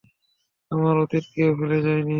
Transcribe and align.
আমার 0.71 0.95
অতীতকে 0.97 1.43
ভুলে 1.57 1.77
যাইনি। 1.81 2.09